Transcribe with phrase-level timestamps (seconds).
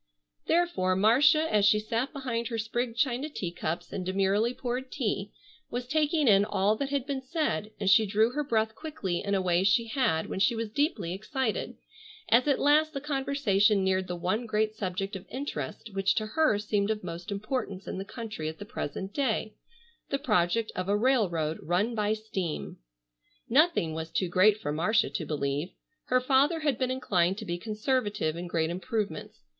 [0.47, 5.31] Therefore, Marcia as she sat behind her sprigged china teacups and demurely poured tea,
[5.69, 9.35] was taking in all that had been said, and she drew her breath quickly in
[9.35, 11.77] a way she had when she was deeply excited,
[12.29, 16.57] as at last the conversation neared the one great subject of interest which to her
[16.57, 19.53] seemed of most importance in the country at the present day,
[20.09, 22.77] the project of a railroad run by steam.
[23.47, 25.69] Nothing was too great for Marcia to believe.
[26.05, 29.41] Her father had been inclined to be conservative in great improvements.